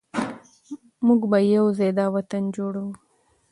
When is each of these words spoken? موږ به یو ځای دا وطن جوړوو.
موږ 1.05 1.21
به 1.31 1.37
یو 1.55 1.65
ځای 1.77 1.91
دا 1.99 2.05
وطن 2.15 2.43
جوړوو. 2.55 2.93